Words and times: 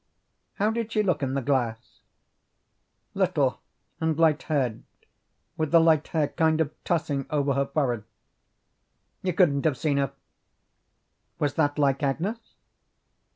"How 0.55 0.71
did 0.71 0.91
she 0.91 1.03
look 1.03 1.21
in 1.21 1.35
the 1.35 1.43
glass?" 1.43 1.99
"Little 3.13 3.59
and 3.99 4.17
light 4.17 4.41
haired, 4.41 4.81
with 5.57 5.69
the 5.69 5.79
light 5.79 6.07
hair 6.07 6.29
kind 6.29 6.59
of 6.59 6.71
tossing 6.83 7.27
over 7.29 7.53
her 7.53 7.67
forehead." 7.67 8.03
"You 9.21 9.33
couldn't 9.33 9.65
have 9.65 9.77
seen 9.77 9.97
her." 9.97 10.11
"Was 11.37 11.53
that 11.53 11.77
like 11.77 12.01
Agnes?" 12.01 12.39